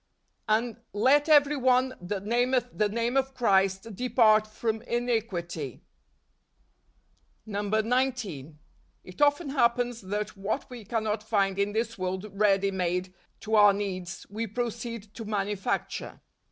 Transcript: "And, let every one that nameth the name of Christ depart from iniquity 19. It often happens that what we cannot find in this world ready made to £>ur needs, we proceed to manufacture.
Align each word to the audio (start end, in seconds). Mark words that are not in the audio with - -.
"And, 0.49 0.77
let 0.93 1.29
every 1.29 1.55
one 1.57 1.93
that 2.01 2.25
nameth 2.25 2.69
the 2.73 2.89
name 2.89 3.15
of 3.15 3.35
Christ 3.35 3.95
depart 3.95 4.47
from 4.47 4.81
iniquity 4.81 5.83
19. 7.45 8.57
It 9.03 9.21
often 9.21 9.49
happens 9.51 10.01
that 10.01 10.35
what 10.35 10.67
we 10.71 10.85
cannot 10.85 11.21
find 11.21 11.59
in 11.59 11.73
this 11.73 11.99
world 11.99 12.25
ready 12.31 12.71
made 12.71 13.13
to 13.41 13.51
£>ur 13.51 13.75
needs, 13.77 14.25
we 14.27 14.47
proceed 14.47 15.13
to 15.13 15.23
manufacture. 15.23 16.19